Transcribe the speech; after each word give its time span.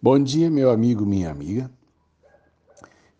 Bom 0.00 0.16
dia, 0.22 0.48
meu 0.48 0.70
amigo, 0.70 1.04
minha 1.04 1.28
amiga. 1.28 1.68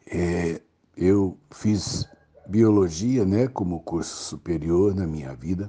É, 0.06 0.62
eu 0.96 1.36
fiz 1.50 2.08
biologia, 2.46 3.24
né, 3.24 3.48
como 3.48 3.80
curso 3.80 4.14
superior 4.22 4.94
na 4.94 5.04
minha 5.04 5.34
vida 5.34 5.68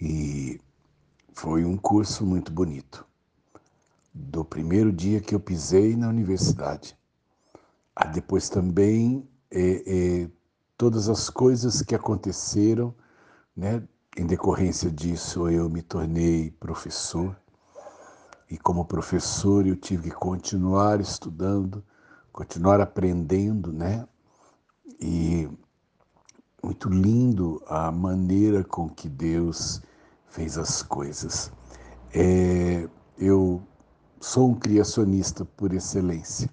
e 0.00 0.60
foi 1.32 1.64
um 1.64 1.76
curso 1.76 2.24
muito 2.24 2.52
bonito. 2.52 3.04
Do 4.14 4.44
primeiro 4.44 4.92
dia 4.92 5.20
que 5.20 5.34
eu 5.34 5.40
pisei 5.40 5.96
na 5.96 6.08
universidade, 6.08 6.96
a 7.96 8.06
depois 8.06 8.48
também 8.48 9.28
é, 9.50 10.22
é, 10.22 10.30
todas 10.78 11.08
as 11.08 11.28
coisas 11.28 11.82
que 11.82 11.96
aconteceram, 11.96 12.94
né, 13.56 13.82
em 14.16 14.24
decorrência 14.24 14.88
disso 14.88 15.48
eu 15.48 15.68
me 15.68 15.82
tornei 15.82 16.52
professor 16.60 17.36
e 18.50 18.58
como 18.58 18.84
professor 18.84 19.64
eu 19.66 19.76
tive 19.76 20.10
que 20.10 20.16
continuar 20.16 21.00
estudando, 21.00 21.84
continuar 22.32 22.80
aprendendo, 22.80 23.72
né? 23.72 24.06
E 25.00 25.48
muito 26.62 26.88
lindo 26.88 27.62
a 27.68 27.92
maneira 27.92 28.64
com 28.64 28.88
que 28.88 29.08
Deus 29.08 29.80
fez 30.26 30.58
as 30.58 30.82
coisas. 30.82 31.52
É, 32.12 32.88
eu 33.16 33.62
sou 34.20 34.50
um 34.50 34.54
criacionista 34.54 35.44
por 35.44 35.72
excelência, 35.72 36.50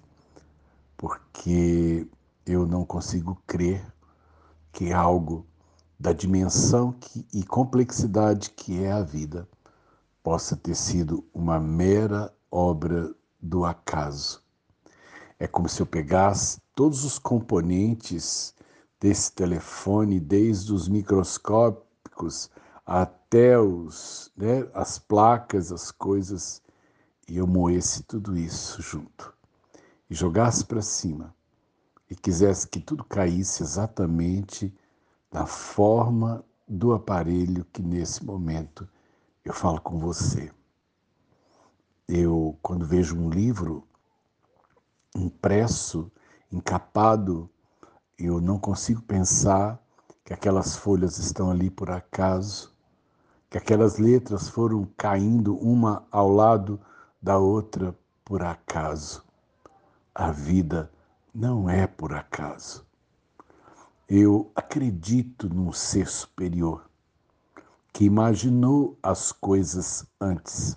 porque 0.96 2.06
eu 2.46 2.64
não 2.64 2.84
consigo 2.84 3.42
crer 3.44 3.84
que 4.72 4.92
algo 4.92 5.44
da 5.98 6.12
dimensão 6.12 6.92
que, 6.92 7.26
e 7.34 7.42
complexidade 7.42 8.50
que 8.50 8.84
é 8.84 8.92
a 8.92 9.02
vida 9.02 9.48
possa 10.28 10.54
ter 10.54 10.74
sido 10.74 11.26
uma 11.32 11.58
mera 11.58 12.30
obra 12.50 13.14
do 13.40 13.64
acaso. 13.64 14.42
É 15.38 15.46
como 15.46 15.70
se 15.70 15.80
eu 15.80 15.86
pegasse 15.86 16.60
todos 16.74 17.02
os 17.02 17.18
componentes 17.18 18.54
desse 19.00 19.32
telefone, 19.32 20.20
desde 20.20 20.70
os 20.70 20.86
microscópicos 20.86 22.50
até 22.84 23.58
os, 23.58 24.30
né, 24.36 24.68
as 24.74 24.98
placas, 24.98 25.72
as 25.72 25.90
coisas, 25.90 26.60
e 27.26 27.38
eu 27.38 27.46
moesse 27.46 28.02
tudo 28.02 28.36
isso 28.36 28.82
junto 28.82 29.32
e 30.10 30.14
jogasse 30.14 30.62
para 30.62 30.82
cima 30.82 31.34
e 32.10 32.14
quisesse 32.14 32.68
que 32.68 32.80
tudo 32.80 33.02
caísse 33.02 33.62
exatamente 33.62 34.76
na 35.32 35.46
forma 35.46 36.44
do 36.68 36.92
aparelho 36.92 37.64
que 37.72 37.80
nesse 37.80 38.22
momento 38.22 38.86
eu 39.48 39.54
falo 39.54 39.80
com 39.80 39.98
você. 39.98 40.52
Eu, 42.06 42.58
quando 42.60 42.84
vejo 42.84 43.16
um 43.16 43.30
livro 43.30 43.82
impresso, 45.16 46.12
encapado, 46.52 47.48
eu 48.18 48.42
não 48.42 48.58
consigo 48.58 49.00
pensar 49.00 49.82
que 50.22 50.34
aquelas 50.34 50.76
folhas 50.76 51.16
estão 51.16 51.50
ali 51.50 51.70
por 51.70 51.90
acaso, 51.90 52.76
que 53.48 53.56
aquelas 53.56 53.96
letras 53.96 54.50
foram 54.50 54.86
caindo 54.98 55.56
uma 55.56 56.06
ao 56.10 56.30
lado 56.30 56.78
da 57.20 57.38
outra 57.38 57.96
por 58.26 58.42
acaso. 58.42 59.24
A 60.14 60.30
vida 60.30 60.92
não 61.34 61.70
é 61.70 61.86
por 61.86 62.12
acaso. 62.12 62.86
Eu 64.06 64.52
acredito 64.54 65.48
num 65.48 65.72
ser 65.72 66.06
superior 66.06 66.87
que 67.98 68.04
imaginou 68.04 68.96
as 69.02 69.32
coisas 69.32 70.06
antes. 70.20 70.76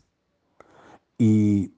E 1.20 1.72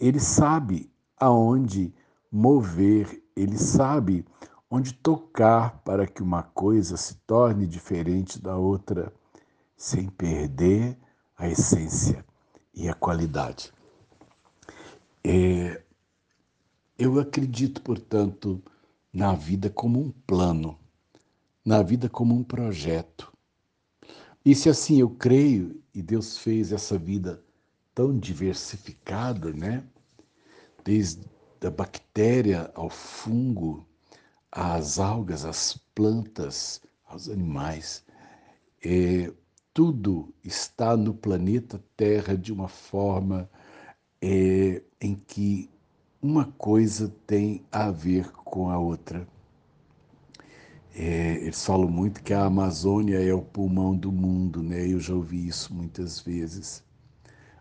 ele 0.00 0.18
sabe 0.18 0.90
aonde 1.18 1.92
mover, 2.32 3.22
ele 3.36 3.58
sabe 3.58 4.24
onde 4.70 4.94
tocar 4.94 5.82
para 5.82 6.06
que 6.06 6.22
uma 6.22 6.42
coisa 6.42 6.96
se 6.96 7.16
torne 7.26 7.66
diferente 7.66 8.40
da 8.40 8.56
outra, 8.56 9.12
sem 9.76 10.08
perder 10.08 10.98
a 11.36 11.46
essência 11.46 12.24
e 12.72 12.88
a 12.88 12.94
qualidade. 12.94 13.74
É, 15.22 15.82
eu 16.98 17.20
acredito, 17.20 17.82
portanto, 17.82 18.62
na 19.12 19.34
vida 19.34 19.68
como 19.68 20.00
um 20.00 20.10
plano, 20.26 20.78
na 21.62 21.82
vida 21.82 22.08
como 22.08 22.34
um 22.34 22.42
projeto. 22.42 23.35
E 24.46 24.54
se 24.54 24.68
assim 24.68 25.00
eu 25.00 25.10
creio, 25.10 25.82
e 25.92 26.00
Deus 26.00 26.38
fez 26.38 26.70
essa 26.72 26.96
vida 26.96 27.42
tão 27.92 28.16
diversificada, 28.16 29.52
né? 29.52 29.82
Desde 30.84 31.20
a 31.60 31.68
bactéria 31.68 32.70
ao 32.72 32.88
fungo, 32.88 33.84
às 34.52 35.00
algas, 35.00 35.44
às 35.44 35.76
plantas, 35.92 36.80
aos 37.08 37.28
animais. 37.28 38.04
É, 38.84 39.32
tudo 39.74 40.32
está 40.44 40.96
no 40.96 41.12
planeta 41.12 41.82
Terra 41.96 42.36
de 42.36 42.52
uma 42.52 42.68
forma 42.68 43.50
é, 44.22 44.80
em 45.00 45.16
que 45.16 45.68
uma 46.22 46.44
coisa 46.52 47.12
tem 47.26 47.66
a 47.72 47.90
ver 47.90 48.30
com 48.30 48.70
a 48.70 48.78
outra. 48.78 49.26
É, 50.98 51.34
eles 51.42 51.62
falam 51.62 51.90
muito 51.90 52.22
que 52.22 52.32
a 52.32 52.46
Amazônia 52.46 53.22
é 53.22 53.34
o 53.34 53.42
pulmão 53.42 53.94
do 53.94 54.10
mundo, 54.10 54.62
né? 54.62 54.88
Eu 54.88 54.98
já 54.98 55.14
ouvi 55.14 55.46
isso 55.46 55.74
muitas 55.74 56.20
vezes. 56.20 56.82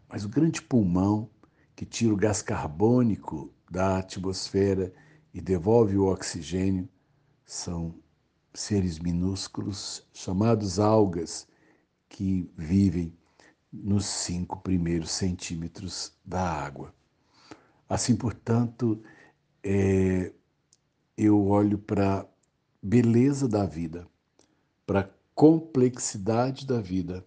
Mas 0.07 0.23
o 0.23 0.29
grande 0.29 0.61
pulmão 0.61 1.29
que 1.75 1.85
tira 1.85 2.13
o 2.13 2.17
gás 2.17 2.41
carbônico 2.41 3.51
da 3.69 3.97
atmosfera 3.97 4.93
e 5.33 5.41
devolve 5.41 5.97
o 5.97 6.05
oxigênio 6.05 6.87
são 7.45 7.93
seres 8.53 8.99
minúsculos 8.99 10.07
chamados 10.13 10.79
algas 10.79 11.45
que 12.07 12.49
vivem 12.57 13.13
nos 13.69 14.05
cinco 14.05 14.61
primeiros 14.61 15.11
centímetros 15.11 16.13
da 16.23 16.41
água. 16.41 16.95
Assim, 17.89 18.15
portanto, 18.15 19.03
é, 19.61 20.31
eu 21.17 21.45
olho 21.47 21.77
para 21.77 22.25
beleza 22.87 23.47
da 23.47 23.65
vida, 23.65 24.07
para 24.85 24.99
a 24.99 25.09
complexidade 25.33 26.67
da 26.67 26.79
vida 26.79 27.25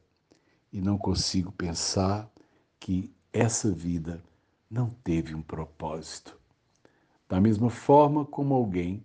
e 0.72 0.80
não 0.80 0.96
consigo 0.96 1.50
pensar 1.50 2.30
que 2.78 3.12
essa 3.32 3.68
vida 3.68 4.22
não 4.70 4.91
teve 5.02 5.34
um 5.34 5.42
propósito. 5.42 6.38
Da 7.28 7.41
mesma 7.41 7.70
forma 7.70 8.24
como 8.24 8.54
alguém 8.54 9.04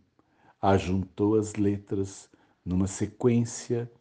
ajuntou 0.62 1.40
as 1.40 1.56
letras 1.56 2.30
numa 2.64 2.86
sequência 2.86 3.92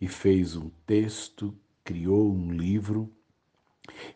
e 0.00 0.08
fez 0.08 0.56
um 0.56 0.70
texto, 0.86 1.54
criou 1.84 2.32
um 2.32 2.50
livro. 2.50 3.12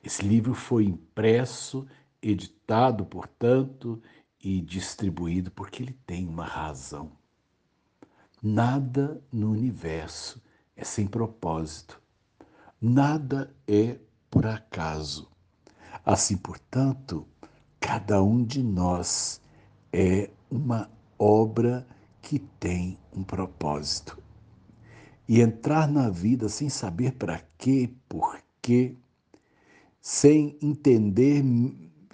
Esse 0.03 0.27
livro 0.27 0.55
foi 0.55 0.87
impresso, 0.87 1.87
editado, 2.23 3.05
portanto, 3.05 4.03
e 4.43 4.63
distribuído 4.63 5.51
porque 5.51 5.83
ele 5.83 5.99
tem 6.07 6.27
uma 6.27 6.47
razão. 6.47 7.23
Nada 8.47 9.23
no 9.33 9.53
universo 9.53 10.39
é 10.77 10.85
sem 10.85 11.07
propósito. 11.07 11.99
Nada 12.79 13.51
é 13.67 13.99
por 14.31 14.45
acaso. 14.45 15.31
Assim, 16.05 16.37
portanto, 16.37 17.27
cada 17.81 18.23
um 18.23 18.45
de 18.45 18.63
nós 18.63 19.41
é 19.91 20.29
uma 20.51 20.91
obra 21.19 21.87
que 22.21 22.39
tem 22.39 22.99
um 23.17 23.25
propósito. 23.25 24.23
E 25.27 25.41
entrar 25.41 25.89
na 25.89 26.11
vida 26.11 26.47
sem 26.51 26.69
saber 26.69 27.13
para 27.13 27.43
quê, 27.57 27.95
por 28.07 28.39
quê, 28.61 28.95
sem 30.03 30.59
entender 30.61 31.43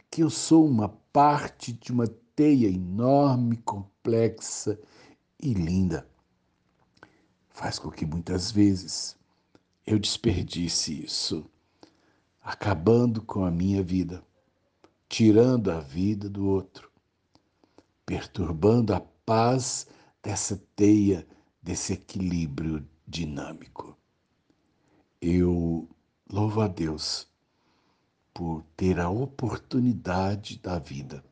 que 0.09 0.23
eu 0.23 0.31
sou 0.31 0.65
uma 0.65 0.91
parte 1.13 1.73
de 1.73 1.91
uma 1.91 2.07
teia 2.37 2.69
enorme, 2.69 3.57
complexa 3.57 4.79
e 5.43 5.53
linda 5.53 6.09
faz 7.61 7.79
com 7.79 7.91
que 7.91 8.07
muitas 8.07 8.51
vezes 8.51 9.15
eu 9.87 9.99
desperdice 9.99 11.05
isso, 11.05 11.45
acabando 12.41 13.21
com 13.21 13.45
a 13.45 13.51
minha 13.51 13.83
vida, 13.83 14.25
tirando 15.11 15.71
a 15.71 15.79
vida 15.79 16.27
do 16.27 16.47
outro, 16.47 16.91
perturbando 18.07 18.95
a 18.95 19.01
paz 19.01 19.87
dessa 20.23 20.57
teia, 20.75 21.29
desse 21.63 21.93
equilíbrio 21.93 22.89
dinâmico. 23.07 23.95
Eu 25.21 25.87
louvo 26.33 26.63
a 26.63 26.67
Deus 26.67 27.29
por 28.33 28.65
ter 28.75 28.99
a 28.99 29.11
oportunidade 29.11 30.59
da 30.61 30.79
vida. 30.79 31.23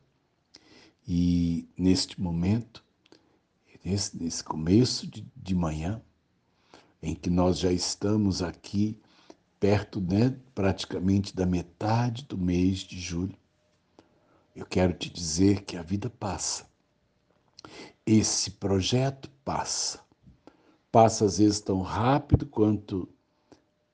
E 1.07 1.67
neste 1.75 2.21
momento, 2.21 2.85
nesse, 3.83 4.43
começo 4.43 5.09
de 5.35 5.55
manhã, 5.55 5.99
em 7.01 7.15
que 7.15 7.29
nós 7.29 7.59
já 7.59 7.71
estamos 7.71 8.41
aqui 8.41 8.99
perto, 9.59 9.99
né, 9.99 10.35
praticamente 10.55 11.35
da 11.35 11.45
metade 11.45 12.23
do 12.23 12.37
mês 12.37 12.79
de 12.79 12.99
julho. 12.99 13.37
eu 14.55 14.65
quero 14.65 14.93
te 14.93 15.09
dizer 15.09 15.63
que 15.63 15.77
a 15.77 15.81
vida 15.81 16.09
passa. 16.09 16.67
Esse 18.05 18.51
projeto 18.51 19.29
passa. 19.43 20.01
Passa 20.91 21.25
às 21.25 21.37
vezes 21.37 21.59
tão 21.59 21.81
rápido 21.81 22.45
quanto 22.45 23.07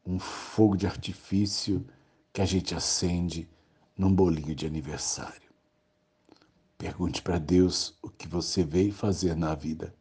um 0.06 0.20
fogo 0.20 0.78
de 0.78 0.88
artifício 0.88 1.86
que 2.32 2.42
a 2.42 2.46
gente 2.46 2.74
acende 2.74 3.50
num 3.98 4.14
bolinho 4.14 4.56
de 4.56 4.66
aniversário. 4.66 5.50
Pergunte 6.78 7.22
para 7.22 7.40
Deus 7.40 7.98
o 8.02 8.10
que 8.10 8.28
você 8.28 8.64
veio 8.64 8.94
fazer 8.94 9.36
na 9.36 9.56
vida. 9.56 9.94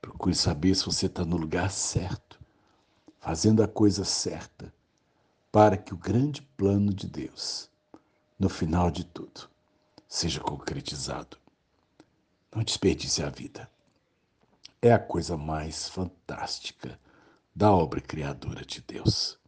Procure 0.00 0.34
saber 0.34 0.74
se 0.74 0.84
você 0.84 1.06
está 1.06 1.24
no 1.24 1.36
lugar 1.36 1.70
certo, 1.70 2.38
fazendo 3.18 3.62
a 3.62 3.68
coisa 3.68 4.04
certa, 4.04 4.72
para 5.50 5.76
que 5.76 5.94
o 5.94 5.96
grande 5.96 6.42
plano 6.42 6.92
de 6.92 7.06
Deus, 7.06 7.70
no 8.38 8.48
final 8.48 8.90
de 8.90 9.04
tudo, 9.04 9.48
seja 10.08 10.40
concretizado. 10.40 11.36
Não 12.54 12.62
desperdice 12.62 13.22
a 13.22 13.30
vida. 13.30 13.70
É 14.80 14.92
a 14.92 14.98
coisa 14.98 15.36
mais 15.36 15.88
fantástica 15.88 16.98
da 17.54 17.72
obra 17.72 18.00
criadora 18.00 18.64
de 18.64 18.82
Deus. 18.82 19.38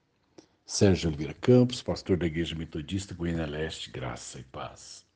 Sérgio 0.64 1.08
Oliveira 1.08 1.34
Campos, 1.34 1.82
pastor 1.82 2.18
da 2.18 2.26
Igreja 2.26 2.54
Metodista 2.54 3.14
Goiânia 3.14 3.46
Leste, 3.46 3.90
graça 3.90 4.38
e 4.38 4.44
paz. 4.44 5.07